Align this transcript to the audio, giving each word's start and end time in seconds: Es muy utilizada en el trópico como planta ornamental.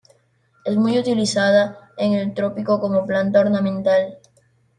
Es 0.65 0.75
muy 0.75 0.97
utilizada 0.97 1.91
en 1.95 2.13
el 2.13 2.33
trópico 2.33 2.79
como 2.81 3.05
planta 3.05 3.39
ornamental. 3.41 4.17